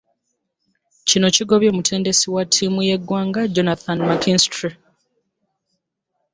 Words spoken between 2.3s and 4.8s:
wa ttiimu y'eggwanga, Johnathan McKinstry.